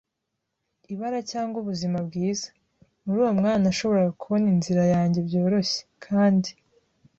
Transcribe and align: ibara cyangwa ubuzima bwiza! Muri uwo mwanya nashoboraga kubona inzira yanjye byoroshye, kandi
ibara 0.93 1.19
cyangwa 1.31 1.55
ubuzima 1.61 1.97
bwiza! 2.07 2.47
Muri 3.03 3.17
uwo 3.21 3.31
mwanya 3.39 3.59
nashoboraga 3.65 4.11
kubona 4.21 4.45
inzira 4.53 4.83
yanjye 4.93 5.19
byoroshye, 5.27 5.79
kandi 6.05 6.49